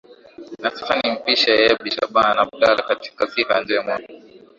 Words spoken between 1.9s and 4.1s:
shaban abdala katika siha njema